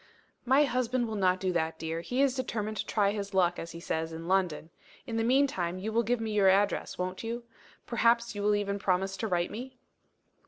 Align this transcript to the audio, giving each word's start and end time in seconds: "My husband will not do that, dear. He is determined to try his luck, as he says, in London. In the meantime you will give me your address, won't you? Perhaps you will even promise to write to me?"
"My 0.45 0.63
husband 0.63 1.07
will 1.07 1.15
not 1.15 1.39
do 1.39 1.53
that, 1.53 1.77
dear. 1.77 2.01
He 2.01 2.23
is 2.23 2.33
determined 2.33 2.77
to 2.77 2.85
try 2.87 3.11
his 3.11 3.35
luck, 3.35 3.59
as 3.59 3.69
he 3.73 3.79
says, 3.79 4.11
in 4.11 4.27
London. 4.27 4.71
In 5.05 5.17
the 5.17 5.23
meantime 5.23 5.77
you 5.77 5.93
will 5.93 6.01
give 6.01 6.19
me 6.19 6.31
your 6.31 6.49
address, 6.49 6.97
won't 6.97 7.23
you? 7.23 7.43
Perhaps 7.85 8.33
you 8.33 8.41
will 8.41 8.55
even 8.55 8.79
promise 8.79 9.15
to 9.17 9.27
write 9.27 9.49
to 9.49 9.51
me?" 9.51 9.77